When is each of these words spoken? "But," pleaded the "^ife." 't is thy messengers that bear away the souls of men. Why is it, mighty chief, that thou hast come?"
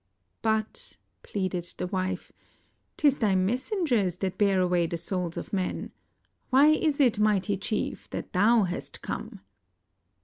"But," 0.41 0.97
pleaded 1.21 1.75
the 1.77 1.87
"^ife." 1.87 2.31
't 2.97 3.05
is 3.07 3.19
thy 3.19 3.35
messengers 3.35 4.17
that 4.17 4.35
bear 4.39 4.59
away 4.59 4.87
the 4.87 4.97
souls 4.97 5.37
of 5.37 5.53
men. 5.53 5.91
Why 6.49 6.69
is 6.69 6.99
it, 6.99 7.19
mighty 7.19 7.55
chief, 7.55 8.09
that 8.09 8.33
thou 8.33 8.63
hast 8.63 9.03
come?" 9.03 9.41